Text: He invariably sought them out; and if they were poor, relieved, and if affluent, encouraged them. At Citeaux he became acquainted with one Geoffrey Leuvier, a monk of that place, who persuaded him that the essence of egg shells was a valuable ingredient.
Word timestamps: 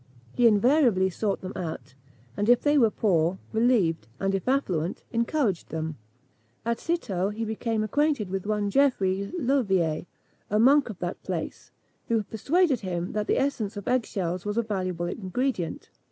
He 0.33 0.47
invariably 0.47 1.11
sought 1.11 1.41
them 1.41 1.53
out; 1.55 1.93
and 2.35 2.49
if 2.49 2.59
they 2.61 2.75
were 2.75 2.89
poor, 2.89 3.37
relieved, 3.53 4.07
and 4.19 4.33
if 4.33 4.47
affluent, 4.47 5.03
encouraged 5.11 5.69
them. 5.69 5.95
At 6.65 6.79
Citeaux 6.79 7.29
he 7.29 7.45
became 7.45 7.83
acquainted 7.83 8.27
with 8.31 8.47
one 8.47 8.71
Geoffrey 8.71 9.31
Leuvier, 9.37 10.07
a 10.49 10.57
monk 10.57 10.89
of 10.89 10.97
that 11.01 11.21
place, 11.21 11.69
who 12.07 12.23
persuaded 12.23 12.79
him 12.79 13.11
that 13.11 13.27
the 13.27 13.37
essence 13.37 13.77
of 13.77 13.87
egg 13.87 14.07
shells 14.07 14.43
was 14.43 14.57
a 14.57 14.63
valuable 14.63 15.05
ingredient. 15.05 15.91